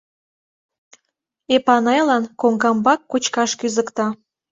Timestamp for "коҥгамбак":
2.41-2.99